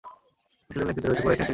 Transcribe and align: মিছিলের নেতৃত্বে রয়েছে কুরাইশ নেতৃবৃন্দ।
মিছিলের 0.65 0.87
নেতৃত্বে 0.87 1.05
রয়েছে 1.09 1.21
কুরাইশ 1.23 1.37
নেতৃবৃন্দ। 1.41 1.49